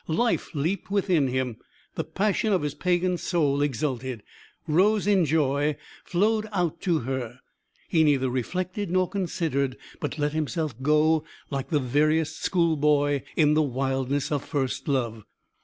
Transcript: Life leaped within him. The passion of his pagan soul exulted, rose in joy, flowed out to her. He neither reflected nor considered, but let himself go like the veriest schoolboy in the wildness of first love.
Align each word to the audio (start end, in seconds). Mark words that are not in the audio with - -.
Life 0.07 0.55
leaped 0.55 0.89
within 0.89 1.27
him. 1.27 1.57
The 1.93 2.03
passion 2.03 2.51
of 2.53 2.63
his 2.63 2.73
pagan 2.73 3.19
soul 3.19 3.61
exulted, 3.61 4.23
rose 4.67 5.05
in 5.05 5.25
joy, 5.25 5.77
flowed 6.03 6.47
out 6.51 6.81
to 6.81 7.01
her. 7.01 7.39
He 7.87 8.03
neither 8.03 8.27
reflected 8.27 8.89
nor 8.89 9.07
considered, 9.07 9.77
but 9.99 10.17
let 10.17 10.33
himself 10.33 10.73
go 10.81 11.23
like 11.51 11.69
the 11.69 11.79
veriest 11.79 12.41
schoolboy 12.41 13.21
in 13.35 13.53
the 13.53 13.61
wildness 13.61 14.31
of 14.31 14.43
first 14.43 14.87
love. 14.87 15.23